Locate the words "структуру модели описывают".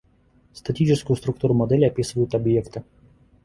1.15-2.33